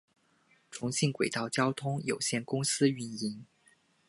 [0.71, 3.45] 重庆轨道交通有限公司运营。